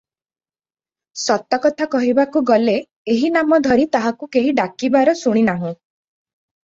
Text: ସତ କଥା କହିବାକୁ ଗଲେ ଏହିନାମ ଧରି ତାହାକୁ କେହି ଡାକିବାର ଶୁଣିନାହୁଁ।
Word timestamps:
ସତ 1.23 1.59
କଥା 1.65 1.87
କହିବାକୁ 1.95 2.43
ଗଲେ 2.51 2.75
ଏହିନାମ 3.17 3.61
ଧରି 3.67 3.87
ତାହାକୁ 3.97 4.31
କେହି 4.37 4.55
ଡାକିବାର 4.61 5.15
ଶୁଣିନାହୁଁ। 5.21 5.73